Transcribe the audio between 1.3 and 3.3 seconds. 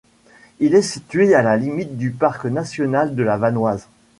à la limite du parc national de